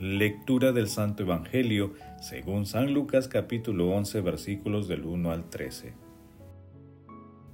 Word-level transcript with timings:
Lectura 0.00 0.72
del 0.72 0.88
Santo 0.88 1.24
Evangelio 1.24 1.92
según 2.22 2.64
San 2.64 2.94
Lucas 2.94 3.28
capítulo 3.28 3.90
11 3.90 4.22
versículos 4.22 4.88
del 4.88 5.04
1 5.04 5.30
al 5.30 5.50
13. 5.50 5.92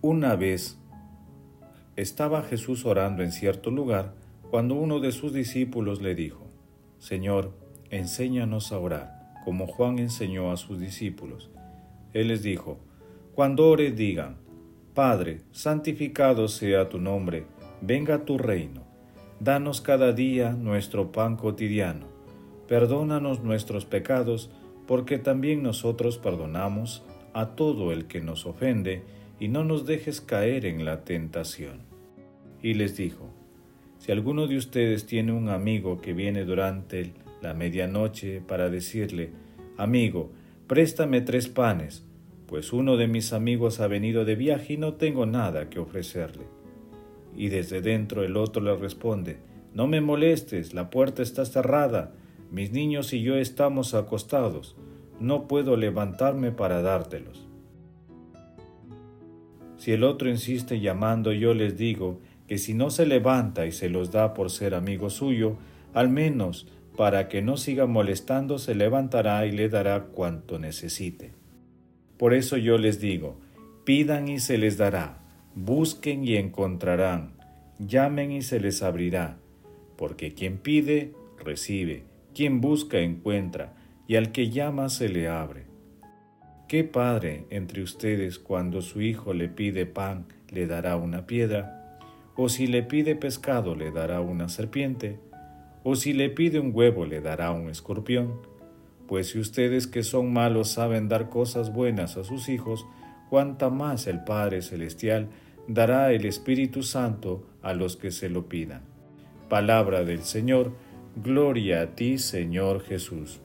Una 0.01 0.37
vez 0.37 0.79
estaba 1.97 2.43
Jesús 2.43 2.87
orando 2.87 3.25
en 3.25 3.33
cierto 3.33 3.73
lugar 3.73 4.15
cuando 4.49 4.77
uno 4.77 5.01
de 5.01 5.11
sus 5.11 5.33
discípulos 5.33 6.01
le 6.01 6.15
dijo, 6.15 6.47
Señor, 7.01 7.53
enséñanos 7.91 8.71
a 8.71 8.79
orar, 8.79 9.35
como 9.45 9.67
Juan 9.67 9.99
enseñó 9.99 10.53
a 10.53 10.57
sus 10.57 10.79
discípulos. 10.79 11.51
Él 12.13 12.29
les 12.29 12.45
dijo, 12.45 12.79
Cuando 13.35 13.69
ore 13.69 13.91
digan, 13.91 14.37
Padre, 14.95 15.41
santificado 15.51 16.47
sea 16.47 16.89
tu 16.89 17.01
nombre, 17.01 17.45
venga 17.81 18.25
tu 18.25 18.39
reino, 18.39 18.85
danos 19.41 19.81
cada 19.81 20.13
día 20.13 20.53
nuestro 20.53 21.11
pan 21.11 21.35
cotidiano 21.35 22.15
perdónanos 22.69 23.43
nuestros 23.43 23.85
pecados, 23.85 24.51
porque 24.87 25.19
también 25.19 25.63
nosotros 25.63 26.19
perdonamos 26.19 27.03
a 27.33 27.55
todo 27.57 27.93
el 27.93 28.07
que 28.07 28.21
nos 28.21 28.47
ofende, 28.47 29.03
y 29.39 29.49
no 29.49 29.65
nos 29.65 29.87
dejes 29.87 30.21
caer 30.21 30.65
en 30.65 30.85
la 30.85 31.05
tentación. 31.05 31.81
Y 32.63 32.75
les 32.75 32.97
dijo, 32.97 33.29
si 33.99 34.13
alguno 34.13 34.47
de 34.47 34.57
ustedes 34.57 35.07
tiene 35.07 35.33
un 35.33 35.49
amigo 35.49 36.01
que 36.01 36.13
viene 36.13 36.45
durante 36.45 37.13
la 37.43 37.55
medianoche 37.55 38.41
para 38.41 38.71
decirle, 38.71 39.31
amigo, 39.77 40.31
préstame 40.67 41.21
tres 41.21 41.49
panes, 41.49 42.05
pues 42.47 42.73
uno 42.73 42.97
de 42.97 43.09
mis 43.09 43.33
amigos 43.33 43.81
ha 43.81 43.89
venido 43.89 44.25
de 44.25 44.37
viaje 44.37 44.75
y 44.75 44.77
no 44.77 44.95
tengo 44.95 45.27
nada 45.27 45.69
que 45.69 45.81
ofrecerle. 45.81 46.45
Y 47.37 47.49
desde 47.49 47.83
dentro 47.83 48.25
el 48.25 48.37
otro 48.37 48.63
le 48.63 48.75
responde, 48.77 49.39
no 49.75 49.87
me 49.87 50.01
molestes, 50.01 50.73
la 50.73 50.89
puerta 50.89 51.23
está 51.23 51.45
cerrada, 51.45 52.15
mis 52.51 52.73
niños 52.73 53.13
y 53.13 53.23
yo 53.23 53.37
estamos 53.37 53.95
acostados, 53.95 54.77
no 55.21 55.49
puedo 55.49 55.77
levantarme 55.77 56.53
para 56.53 56.83
dártelos. 56.83 57.47
Si 59.77 59.93
el 59.93 60.05
otro 60.05 60.29
insiste 60.29 60.81
llamando, 60.81 61.33
yo 61.33 61.55
les 61.55 61.77
digo 61.77 62.21
que 62.47 62.59
si 62.59 62.75
no 62.75 62.91
se 62.91 63.07
levanta 63.07 63.67
y 63.67 63.73
se 63.73 63.89
los 63.89 64.11
da 64.11 64.35
por 64.35 64.51
ser 64.51 64.75
amigo 64.75 65.11
suyo, 65.11 65.57
al 65.95 66.09
menos 66.09 66.67
para 66.97 67.29
que 67.29 67.43
no 67.43 67.57
siga 67.57 67.87
molestando, 67.87 68.59
se 68.59 68.75
levantará 68.75 69.45
y 69.47 69.53
le 69.53 69.69
dará 69.69 70.05
cuanto 70.05 70.59
necesite. 70.59 71.33
Por 72.17 72.33
eso 72.33 72.57
yo 72.57 72.79
les 72.79 73.01
digo, 73.01 73.39
pidan 73.85 74.29
y 74.29 74.41
se 74.41 74.57
les 74.57 74.79
dará, 74.79 75.19
busquen 75.55 76.25
y 76.25 76.37
encontrarán, 76.37 77.33
llamen 77.79 78.33
y 78.33 78.43
se 78.43 78.61
les 78.61 78.83
abrirá, 78.83 79.37
porque 79.97 80.33
quien 80.33 80.57
pide, 80.57 81.13
recibe 81.45 82.16
quien 82.37 82.61
busca 82.61 82.99
encuentra, 82.99 83.73
y 84.07 84.17
al 84.17 84.31
que 84.31 84.51
llama 84.51 84.91
se 84.91 85.09
le 85.09 85.27
abre. 85.27 85.65
¿Qué 86.69 86.85
padre 86.85 87.47
entre 87.49 87.83
ustedes 87.83 88.39
cuando 88.39 88.83
su 88.83 89.01
hijo 89.01 89.33
le 89.33 89.49
pide 89.49 89.87
pan 89.87 90.27
le 90.51 90.67
dará 90.67 90.97
una 90.97 91.27
piedra? 91.27 91.99
¿O 92.37 92.51
si 92.51 92.67
le 92.67 92.83
pide 92.83 93.17
pescado 93.17 93.75
le 93.75 93.91
dará 93.91 94.21
una 94.21 94.51
serpiente? 94.51 95.19
¿O 95.83 95.97
si 95.97 96.13
le 96.13 96.29
pide 96.29 96.61
un 96.61 96.73
huevo 96.75 97.07
le 97.07 97.23
dará 97.23 97.53
un 97.53 97.71
escorpión? 97.71 98.35
Pues 99.09 99.31
si 99.31 99.39
ustedes 99.39 99.87
que 99.87 100.03
son 100.03 100.31
malos 100.31 100.69
saben 100.69 101.09
dar 101.09 101.31
cosas 101.31 101.73
buenas 101.73 102.19
a 102.19 102.25
sus 102.25 102.51
hijos, 102.51 102.85
cuánta 103.31 103.71
más 103.71 104.07
el 104.07 104.25
Padre 104.25 104.61
Celestial 104.61 105.31
dará 105.69 106.13
el 106.13 106.27
Espíritu 106.27 106.83
Santo 106.83 107.47
a 107.63 107.73
los 107.73 107.97
que 107.97 108.11
se 108.11 108.29
lo 108.29 108.47
pidan. 108.47 108.83
Palabra 109.49 110.05
del 110.05 110.23
Señor, 110.23 110.73
Gloria 111.19 111.81
a 111.81 111.87
ti, 111.95 112.19
Señor 112.19 112.83
Jesús. 112.83 113.41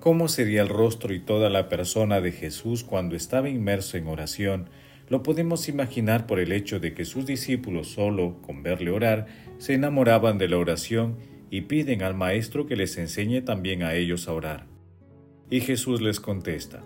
¿Cómo 0.00 0.26
sería 0.26 0.62
el 0.62 0.68
rostro 0.68 1.14
y 1.14 1.20
toda 1.20 1.48
la 1.48 1.68
persona 1.68 2.20
de 2.20 2.32
Jesús 2.32 2.82
cuando 2.82 3.14
estaba 3.14 3.48
inmerso 3.48 3.96
en 3.96 4.08
oración? 4.08 4.68
Lo 5.08 5.22
podemos 5.22 5.68
imaginar 5.68 6.26
por 6.26 6.40
el 6.40 6.50
hecho 6.50 6.80
de 6.80 6.92
que 6.92 7.04
sus 7.04 7.26
discípulos 7.26 7.92
solo, 7.92 8.42
con 8.42 8.64
verle 8.64 8.90
orar, 8.90 9.26
se 9.58 9.74
enamoraban 9.74 10.38
de 10.38 10.48
la 10.48 10.58
oración 10.58 11.18
y 11.50 11.62
piden 11.62 12.02
al 12.02 12.14
Maestro 12.14 12.66
que 12.66 12.74
les 12.74 12.98
enseñe 12.98 13.42
también 13.42 13.84
a 13.84 13.94
ellos 13.94 14.26
a 14.26 14.32
orar. 14.32 14.66
Y 15.50 15.60
Jesús 15.60 16.00
les 16.00 16.18
contesta, 16.18 16.82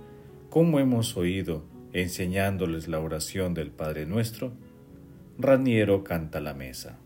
¿Cómo 0.54 0.78
hemos 0.78 1.16
oído 1.16 1.64
enseñándoles 1.92 2.86
la 2.86 3.00
oración 3.00 3.54
del 3.54 3.72
Padre 3.72 4.06
Nuestro? 4.06 4.52
Raniero 5.36 6.04
canta 6.04 6.40
la 6.40 6.54
mesa. 6.54 7.00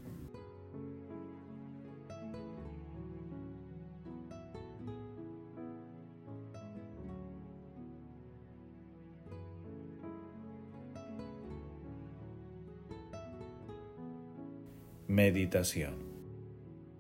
Meditación 15.07 15.95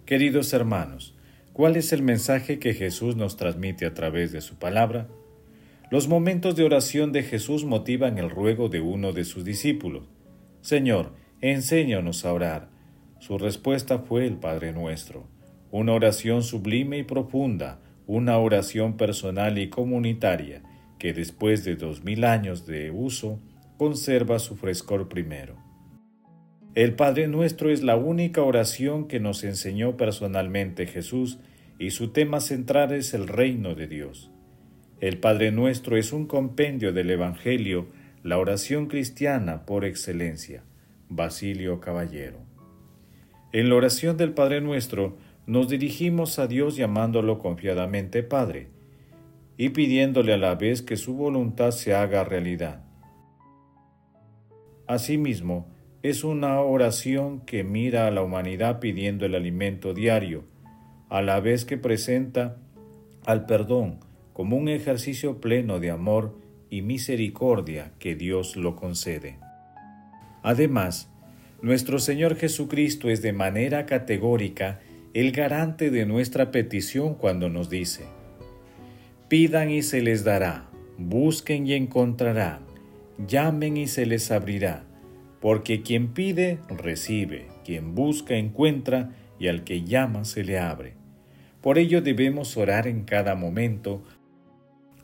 Queridos 0.06 0.54
hermanos, 0.54 1.14
¿cuál 1.52 1.76
es 1.76 1.92
el 1.92 2.02
mensaje 2.02 2.58
que 2.58 2.72
Jesús 2.72 3.16
nos 3.16 3.36
transmite 3.36 3.84
a 3.84 3.92
través 3.92 4.32
de 4.32 4.40
su 4.40 4.58
palabra? 4.58 5.08
Los 5.90 6.06
momentos 6.06 6.54
de 6.54 6.64
oración 6.64 7.12
de 7.12 7.22
Jesús 7.22 7.64
motivan 7.64 8.18
el 8.18 8.28
ruego 8.28 8.68
de 8.68 8.80
uno 8.80 9.14
de 9.14 9.24
sus 9.24 9.42
discípulos. 9.42 10.10
Señor, 10.60 11.12
enséñanos 11.40 12.26
a 12.26 12.32
orar. 12.34 12.68
Su 13.20 13.38
respuesta 13.38 14.00
fue 14.00 14.26
el 14.26 14.36
Padre 14.36 14.72
nuestro, 14.72 15.26
una 15.70 15.94
oración 15.94 16.42
sublime 16.42 16.98
y 16.98 17.04
profunda, 17.04 17.80
una 18.06 18.36
oración 18.36 18.98
personal 18.98 19.58
y 19.58 19.70
comunitaria, 19.70 20.62
que 20.98 21.14
después 21.14 21.64
de 21.64 21.76
dos 21.76 22.04
mil 22.04 22.24
años 22.24 22.66
de 22.66 22.90
uso 22.90 23.40
conserva 23.78 24.40
su 24.40 24.56
frescor 24.56 25.08
primero. 25.08 25.56
El 26.74 26.96
Padre 26.96 27.28
nuestro 27.28 27.70
es 27.70 27.82
la 27.82 27.96
única 27.96 28.42
oración 28.42 29.08
que 29.08 29.20
nos 29.20 29.42
enseñó 29.42 29.96
personalmente 29.96 30.86
Jesús 30.86 31.38
y 31.78 31.92
su 31.92 32.08
tema 32.08 32.40
central 32.40 32.92
es 32.92 33.14
el 33.14 33.26
reino 33.26 33.74
de 33.74 33.86
Dios. 33.86 34.30
El 35.00 35.18
Padre 35.18 35.52
Nuestro 35.52 35.96
es 35.96 36.12
un 36.12 36.26
compendio 36.26 36.92
del 36.92 37.10
Evangelio, 37.10 37.86
la 38.24 38.36
oración 38.36 38.86
cristiana 38.86 39.64
por 39.64 39.84
excelencia. 39.84 40.64
Basilio 41.08 41.78
Caballero. 41.78 42.38
En 43.52 43.68
la 43.68 43.76
oración 43.76 44.16
del 44.16 44.32
Padre 44.32 44.60
Nuestro 44.60 45.16
nos 45.46 45.68
dirigimos 45.68 46.40
a 46.40 46.48
Dios 46.48 46.74
llamándolo 46.74 47.38
confiadamente 47.38 48.24
Padre 48.24 48.70
y 49.56 49.68
pidiéndole 49.68 50.32
a 50.32 50.36
la 50.36 50.56
vez 50.56 50.82
que 50.82 50.96
su 50.96 51.14
voluntad 51.14 51.70
se 51.70 51.94
haga 51.94 52.24
realidad. 52.24 52.84
Asimismo, 54.88 55.68
es 56.02 56.24
una 56.24 56.60
oración 56.60 57.40
que 57.42 57.62
mira 57.62 58.08
a 58.08 58.10
la 58.10 58.22
humanidad 58.22 58.80
pidiendo 58.80 59.26
el 59.26 59.36
alimento 59.36 59.94
diario, 59.94 60.42
a 61.08 61.22
la 61.22 61.38
vez 61.38 61.64
que 61.64 61.76
presenta 61.76 62.56
al 63.24 63.46
perdón, 63.46 64.00
como 64.38 64.56
un 64.56 64.68
ejercicio 64.68 65.40
pleno 65.40 65.80
de 65.80 65.90
amor 65.90 66.38
y 66.70 66.82
misericordia 66.82 67.90
que 67.98 68.14
Dios 68.14 68.54
lo 68.54 68.76
concede. 68.76 69.36
Además, 70.44 71.10
nuestro 71.60 71.98
Señor 71.98 72.36
Jesucristo 72.36 73.10
es 73.10 73.20
de 73.20 73.32
manera 73.32 73.84
categórica 73.84 74.78
el 75.12 75.32
garante 75.32 75.90
de 75.90 76.06
nuestra 76.06 76.52
petición 76.52 77.16
cuando 77.16 77.48
nos 77.48 77.68
dice, 77.68 78.04
pidan 79.26 79.70
y 79.70 79.82
se 79.82 80.02
les 80.02 80.22
dará, 80.22 80.68
busquen 80.98 81.66
y 81.66 81.72
encontrarán, 81.72 82.60
llamen 83.26 83.76
y 83.76 83.88
se 83.88 84.06
les 84.06 84.30
abrirá, 84.30 84.84
porque 85.40 85.82
quien 85.82 86.14
pide, 86.14 86.60
recibe, 86.68 87.48
quien 87.64 87.96
busca, 87.96 88.36
encuentra, 88.36 89.10
y 89.40 89.48
al 89.48 89.64
que 89.64 89.82
llama 89.82 90.24
se 90.24 90.44
le 90.44 90.60
abre. 90.60 90.94
Por 91.60 91.76
ello 91.76 92.02
debemos 92.02 92.56
orar 92.56 92.86
en 92.86 93.02
cada 93.02 93.34
momento, 93.34 94.04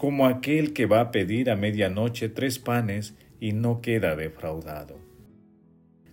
como 0.04 0.26
aquel 0.26 0.74
que 0.74 0.84
va 0.84 1.00
a 1.00 1.10
pedir 1.10 1.48
a 1.48 1.56
medianoche 1.56 2.28
tres 2.28 2.58
panes 2.58 3.14
y 3.40 3.52
no 3.52 3.80
queda 3.80 4.16
defraudado. 4.16 4.98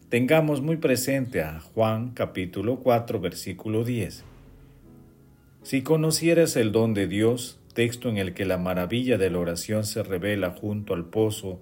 Tengamos 0.07 0.61
muy 0.61 0.77
presente 0.77 1.41
a 1.41 1.59
Juan 1.59 2.11
capítulo 2.11 2.79
4 2.79 3.19
versículo 3.19 3.83
10. 3.83 4.23
Si 5.63 5.81
conocieras 5.81 6.55
el 6.55 6.71
don 6.71 6.93
de 6.93 7.07
Dios, 7.07 7.59
texto 7.73 8.07
en 8.07 8.15
el 8.15 8.33
que 8.33 8.45
la 8.45 8.57
maravilla 8.57 9.17
de 9.17 9.29
la 9.29 9.39
oración 9.39 9.83
se 9.83 10.03
revela 10.03 10.51
junto 10.51 10.93
al 10.93 11.03
pozo 11.03 11.59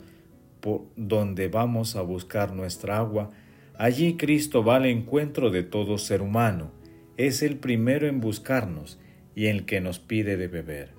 por 0.59 0.81
donde 0.95 1.47
vamos 1.47 1.95
a 1.95 2.03
buscar 2.03 2.53
nuestra 2.53 2.99
agua, 2.99 3.31
allí 3.75 4.17
Cristo 4.17 4.63
va 4.63 4.75
al 4.75 4.85
encuentro 4.85 5.49
de 5.49 5.63
todo 5.63 5.97
ser 5.97 6.21
humano, 6.21 6.69
es 7.17 7.41
el 7.41 7.57
primero 7.57 8.05
en 8.05 8.19
buscarnos 8.21 8.99
y 9.33 9.47
el 9.47 9.65
que 9.65 9.81
nos 9.81 9.97
pide 9.97 10.37
de 10.37 10.47
beber. 10.47 10.98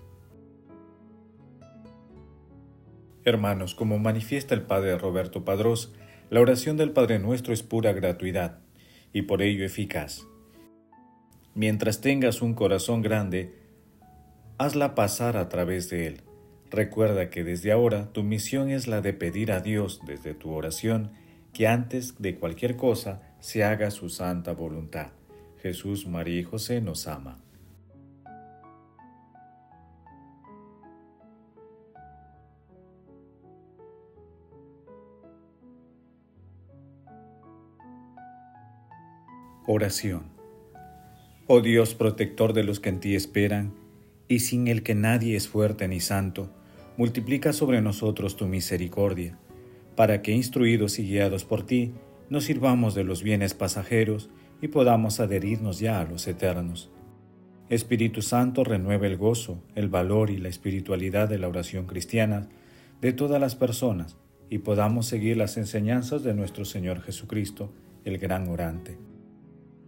Hermanos, 3.31 3.75
como 3.75 3.99
manifiesta 3.99 4.55
el 4.55 4.63
Padre 4.63 4.99
Roberto 4.99 5.45
Padrós, 5.45 5.93
la 6.31 6.41
oración 6.41 6.77
del 6.77 6.91
Padre 6.91 7.19
Nuestro 7.19 7.55
es 7.55 7.63
pura 7.63 7.93
gratuidad 7.93 8.59
y 9.13 9.23
por 9.23 9.41
ello 9.41 9.65
eficaz. 9.65 10.27
Mientras 11.55 12.01
tengas 12.01 12.43
un 12.43 12.55
corazón 12.55 13.03
grande, 13.03 13.55
hazla 14.59 14.95
pasar 14.95 15.37
a 15.37 15.49
través 15.49 15.89
de 15.91 16.07
él. 16.07 16.21
Recuerda 16.71 17.31
que 17.31 17.43
desde 17.43 17.73
ahora 17.73 18.13
tu 18.13 18.23
misión 18.23 18.71
es 18.71 18.87
la 18.87 19.01
de 19.01 19.13
pedir 19.13 19.53
a 19.53 19.61
Dios 19.61 20.01
desde 20.07 20.35
tu 20.35 20.51
oración 20.51 21.13
que 21.53 21.67
antes 21.67 22.21
de 22.21 22.37
cualquier 22.37 22.77
cosa 22.77 23.23
se 23.41 23.65
haga 23.65 23.91
su 23.91 24.09
santa 24.09 24.53
voluntad. 24.53 25.13
Jesús, 25.63 26.07
María 26.07 26.41
y 26.41 26.45
José 26.45 26.81
nos 26.81 27.09
ama. 27.09 27.39
Oración. 39.73 40.25
Oh 41.47 41.61
Dios 41.61 41.95
protector 41.95 42.55
de 42.55 42.65
los 42.65 42.81
que 42.81 42.89
en 42.89 42.99
ti 42.99 43.15
esperan, 43.15 43.73
y 44.27 44.41
sin 44.41 44.67
el 44.67 44.83
que 44.83 44.97
nadie 44.97 45.37
es 45.37 45.47
fuerte 45.47 45.87
ni 45.87 46.01
santo, 46.01 46.51
multiplica 46.97 47.53
sobre 47.53 47.81
nosotros 47.81 48.37
tu 48.37 48.49
misericordia, 48.49 49.39
para 49.95 50.23
que, 50.23 50.33
instruidos 50.33 50.99
y 50.99 51.05
guiados 51.05 51.45
por 51.45 51.65
ti, 51.65 51.93
nos 52.31 52.47
sirvamos 52.47 52.97
de 52.97 53.05
los 53.05 53.23
bienes 53.23 53.55
pasajeros 53.55 54.29
y 54.61 54.67
podamos 54.67 55.21
adherirnos 55.21 55.79
ya 55.79 56.01
a 56.01 56.05
los 56.05 56.27
eternos. 56.27 56.91
Espíritu 57.69 58.23
Santo 58.23 58.65
renueva 58.65 59.07
el 59.07 59.17
gozo, 59.17 59.63
el 59.77 59.89
valor 59.89 60.31
y 60.31 60.39
la 60.39 60.49
espiritualidad 60.49 61.29
de 61.29 61.39
la 61.39 61.47
oración 61.47 61.87
cristiana 61.87 62.49
de 63.01 63.13
todas 63.13 63.41
las 63.41 63.55
personas 63.55 64.17
y 64.49 64.59
podamos 64.59 65.07
seguir 65.07 65.37
las 65.37 65.57
enseñanzas 65.57 66.25
de 66.25 66.35
nuestro 66.35 66.65
Señor 66.65 67.03
Jesucristo, 67.03 67.73
el 68.05 68.19
gran 68.19 68.49
orante. 68.49 69.10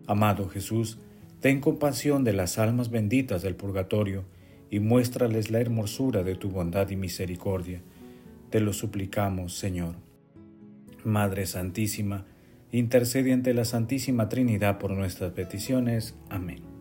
Amado 0.07 0.49
Jesús, 0.49 0.99
ten 1.41 1.61
compasión 1.61 2.25
de 2.25 2.33
las 2.33 2.59
almas 2.59 2.91
benditas 2.91 3.43
del 3.43 3.55
purgatorio 3.55 4.25
y 4.71 4.81
muéstrales 4.81 5.51
la 5.51 5.61
hermosura 5.61 6.23
de 6.23 6.35
tu 6.35 6.51
bondad 6.51 6.89
y 6.91 6.97
misericordia. 6.97 7.83
Te 8.51 8.61
lo 8.61 8.73
suplicamos, 8.73 9.55
Señor. 9.55 9.95
Madre 11.05 11.47
Santísima, 11.47 12.25
intercede 12.71 13.33
ante 13.33 13.55
la 13.55 13.65
Santísima 13.65 14.29
Trinidad 14.29 14.79
por 14.79 14.93
nuestras 14.93 15.33
peticiones. 15.33 16.15
Amén. 16.31 16.72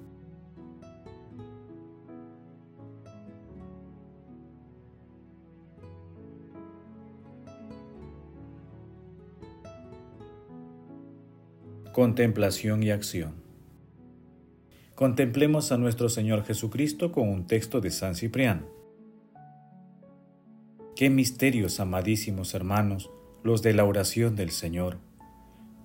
Contemplación 11.92 12.84
y 12.84 12.90
acción. 12.90 13.34
Contemplemos 14.96 15.74
a 15.74 15.78
nuestro 15.78 16.08
Señor 16.08 16.46
Jesucristo 16.46 17.12
con 17.12 17.28
un 17.28 17.48
texto 17.48 17.82
de 17.82 17.92
San 17.92 18.16
Cipriano. 18.16 18.66
Qué 20.96 21.10
misterios, 21.10 21.82
amadísimos 21.82 22.54
hermanos, 22.54 23.12
los 23.44 23.62
de 23.62 23.74
la 23.74 23.84
oración 23.84 24.38
del 24.38 24.52
Señor. 24.52 25.00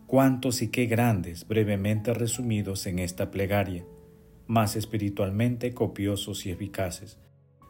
Cuántos 0.06 0.62
y 0.62 0.68
qué 0.68 0.86
grandes, 0.86 1.48
brevemente 1.48 2.14
resumidos 2.14 2.86
en 2.86 3.00
esta 3.00 3.32
plegaria, 3.32 3.84
más 4.46 4.76
espiritualmente 4.76 5.74
copiosos 5.74 6.46
y 6.46 6.52
eficaces, 6.52 7.18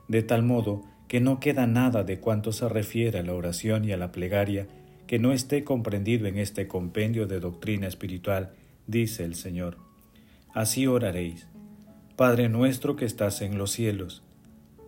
de 0.09 0.23
tal 0.23 0.43
modo 0.43 0.83
que 1.09 1.21
no 1.21 1.41
queda 1.41 1.67
nada 1.67 2.05
de 2.05 2.21
cuanto 2.21 2.53
se 2.53 2.69
refiere 2.69 3.21
a 3.21 3.23
la 3.23 3.33
oración 3.33 3.87
y 3.87 3.93
a 3.93 3.97
la 3.97 4.13
plegaria 4.13 4.69
que 5.07 5.19
no 5.19 5.33
esté 5.33 5.65
comprendido 5.65 6.27
en 6.27 6.39
este 6.39 6.67
compendio 6.67 7.27
de 7.27 7.41
doctrina 7.41 7.87
espiritual, 7.87 8.53
dice 8.87 9.25
el 9.25 9.35
Señor. 9.35 9.79
Así 10.53 10.87
oraréis. 10.87 11.49
Padre 12.17 12.49
nuestro 12.49 12.97
que 12.97 13.05
estás 13.05 13.43
en 13.43 13.59
los 13.59 13.73
cielos, 13.73 14.23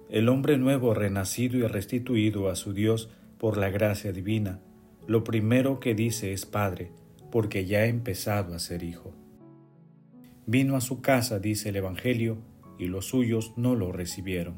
el 0.08 0.30
hombre 0.30 0.56
nuevo 0.56 0.94
renacido 0.94 1.58
y 1.58 1.66
restituido 1.66 2.48
a 2.48 2.56
su 2.56 2.72
Dios 2.72 3.10
por 3.38 3.58
la 3.58 3.68
gracia 3.68 4.12
divina, 4.12 4.60
lo 5.06 5.24
primero 5.24 5.80
que 5.80 5.94
dice 5.94 6.32
es 6.32 6.46
Padre, 6.46 6.90
porque 7.30 7.66
ya 7.66 7.80
ha 7.80 7.86
empezado 7.86 8.54
a 8.54 8.58
ser 8.58 8.82
hijo. 8.82 9.12
Vino 10.46 10.76
a 10.76 10.80
su 10.80 11.02
casa, 11.02 11.38
dice 11.38 11.68
el 11.68 11.76
Evangelio, 11.76 12.38
y 12.78 12.86
los 12.86 13.06
suyos 13.06 13.52
no 13.56 13.74
lo 13.74 13.92
recibieron. 13.92 14.54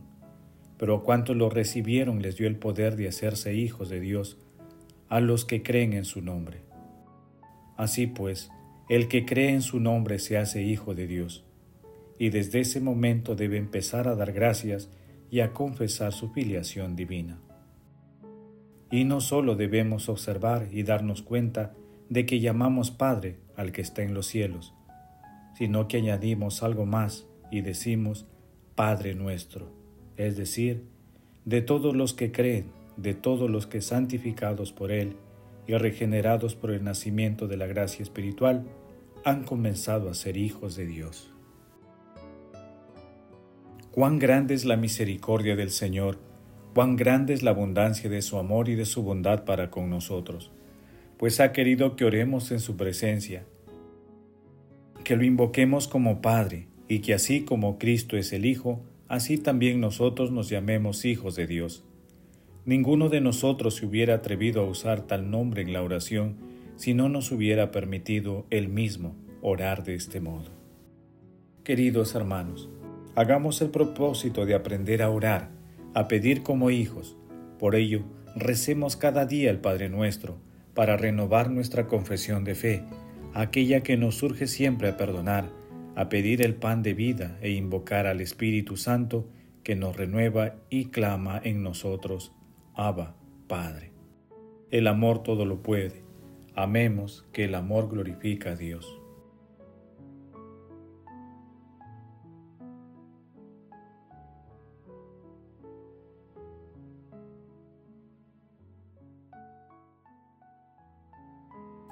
Pero 0.79 0.97
a 0.97 1.03
cuantos 1.03 1.37
lo 1.37 1.51
recibieron 1.51 2.23
les 2.23 2.37
dio 2.37 2.47
el 2.47 2.57
poder 2.57 2.95
de 2.95 3.09
hacerse 3.09 3.55
hijos 3.55 3.89
de 3.89 3.99
Dios, 3.99 4.39
a 5.11 5.21
los 5.21 5.45
que 5.45 5.63
creen 5.63 5.93
en 5.93 6.07
su 6.07 6.23
nombre. 6.23 6.63
Así 7.77 8.07
pues, 8.07 8.51
el 8.89 9.09
que 9.09 9.27
cree 9.27 9.51
en 9.51 9.61
su 9.61 9.81
nombre 9.81 10.19
se 10.19 10.39
hace 10.39 10.63
hijo 10.63 10.95
de 10.95 11.07
Dios, 11.07 11.45
y 12.19 12.31
desde 12.31 12.61
ese 12.61 12.81
momento 12.81 13.35
debe 13.35 13.59
empezar 13.59 14.09
a 14.09 14.15
dar 14.15 14.33
gracias 14.33 14.89
y 15.31 15.41
a 15.41 15.53
confesar 15.53 16.13
su 16.13 16.31
filiación 16.31 16.97
divina. 16.97 17.41
Y 18.91 19.05
no 19.05 19.21
solo 19.21 19.57
debemos 19.57 20.09
observar 20.09 20.69
y 20.73 20.85
darnos 20.85 21.23
cuenta 21.23 21.75
de 22.09 22.27
que 22.27 22.41
llamamos 22.41 22.91
Padre 22.91 23.39
al 23.57 23.73
que 23.73 23.83
está 23.83 24.03
en 24.03 24.15
los 24.15 24.27
cielos, 24.27 24.75
sino 25.55 25.89
que 25.89 25.99
añadimos 25.99 26.63
algo 26.63 26.87
más 26.87 27.27
y 27.51 27.63
decimos 27.63 28.27
Padre 28.75 29.15
nuestro, 29.15 29.73
es 30.17 30.37
decir, 30.37 30.85
de 31.45 31.63
todos 31.63 31.97
los 31.97 32.15
que 32.15 32.33
creen 32.33 32.80
de 32.97 33.15
todos 33.15 33.51
los 33.51 33.67
que 33.67 33.81
santificados 33.81 34.73
por 34.73 34.93
Él 34.93 35.17
y 35.67 35.75
regenerados 35.75 36.55
por 36.55 36.71
el 36.71 36.85
nacimiento 36.85 37.47
de 37.49 37.57
la 37.57 37.67
gracia 37.67 38.03
espiritual, 38.03 38.65
han 39.25 39.45
comenzado 39.45 40.11
a 40.11 40.15
ser 40.15 40.37
hijos 40.37 40.77
de 40.77 40.87
Dios. 40.87 41.33
Cuán 43.93 44.19
grande 44.19 44.55
es 44.55 44.65
la 44.65 44.77
misericordia 44.77 45.57
del 45.57 45.71
Señor, 45.71 46.19
cuán 46.75 46.97
grande 46.97 47.35
es 47.35 47.43
la 47.43 47.51
abundancia 47.51 48.09
de 48.09 48.23
su 48.23 48.39
amor 48.39 48.69
y 48.69 48.75
de 48.75 48.85
su 48.85 49.03
bondad 49.03 49.45
para 49.45 49.71
con 49.71 49.91
nosotros, 49.91 50.53
pues 51.19 51.41
ha 51.41 51.53
querido 51.53 51.97
que 51.97 52.05
oremos 52.05 52.51
en 52.51 52.61
su 52.61 52.77
presencia, 52.77 53.45
que 55.05 55.17
lo 55.17 55.25
invoquemos 55.25 55.89
como 55.89 56.23
Padre, 56.23 56.69
y 56.91 56.99
que 57.01 57.15
así 57.15 57.43
como 57.43 57.79
Cristo 57.79 58.17
es 58.17 58.33
el 58.33 58.45
Hijo, 58.45 58.83
así 59.07 59.39
también 59.39 59.81
nosotros 59.81 60.33
nos 60.33 60.49
llamemos 60.49 61.05
hijos 61.05 61.37
de 61.37 61.47
Dios. 61.47 61.85
Ninguno 62.67 63.09
de 63.09 63.23
nosotros 63.23 63.77
se 63.77 63.87
hubiera 63.87 64.17
atrevido 64.17 64.61
a 64.61 64.69
usar 64.69 65.01
tal 65.07 65.31
nombre 65.31 65.63
en 65.63 65.73
la 65.73 65.83
oración 65.83 66.37
si 66.77 66.93
no 66.93 67.09
nos 67.09 67.33
hubiera 67.33 67.71
permitido 67.71 68.47
él 68.51 68.69
mismo 68.69 69.17
orar 69.41 69.83
de 69.83 69.95
este 69.95 70.21
modo. 70.21 70.51
Queridos 71.65 72.15
hermanos, 72.15 72.69
hagamos 73.15 73.63
el 73.63 73.71
propósito 73.71 74.45
de 74.45 74.55
aprender 74.55 75.03
a 75.03 75.09
orar, 75.09 75.49
a 75.95 76.07
pedir 76.07 76.43
como 76.43 76.71
hijos. 76.71 77.17
Por 77.59 77.75
ello, 77.75 78.03
recemos 78.37 78.97
cada 78.97 79.25
día 79.25 79.51
el 79.51 79.59
Padre 79.59 79.89
nuestro, 79.89 80.37
para 80.75 80.99
renovar 80.99 81.51
nuestra 81.51 81.87
confesión 81.87 82.45
de 82.45 82.55
fe, 82.55 82.85
aquella 83.33 83.83
que 83.83 83.97
nos 83.97 84.17
surge 84.17 84.47
siempre 84.47 84.89
a 84.89 84.97
perdonar, 84.99 85.51
a 85.97 86.11
pedir 86.11 86.43
el 86.43 86.55
pan 86.55 86.83
de 86.83 86.93
vida 86.93 87.39
e 87.41 87.51
invocar 87.53 88.07
al 88.07 88.21
Espíritu 88.21 88.77
Santo 88.77 89.29
que 89.63 89.77
nos 89.77 89.97
renueva 89.97 90.57
y 90.69 90.87
clama 90.87 91.41
en 91.43 91.63
nosotros 91.63 92.33
Padre. 93.47 93.93
El 94.71 94.87
amor 94.87 95.23
todo 95.23 95.45
lo 95.45 95.63
puede. 95.63 96.03
Amemos 96.55 97.27
que 97.31 97.45
el 97.45 97.55
amor 97.55 97.91
glorifica 97.91 98.53
a 98.53 98.57
Dios. 98.57 98.99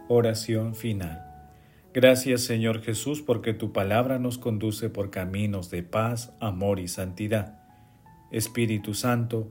Oración 0.09 0.75
final. 0.75 1.23
Gracias 1.93 2.41
Señor 2.41 2.81
Jesús 2.81 3.21
porque 3.21 3.53
tu 3.53 3.75
palabra 3.75 4.19
nos 4.19 4.39
conduce 4.39 4.89
por 4.89 5.11
caminos 5.11 5.71
de 5.71 5.83
paz, 5.83 6.35
amor 6.41 6.81
y 6.81 6.89
santidad. 6.89 7.63
Espíritu 8.31 8.95
Santo, 8.95 9.51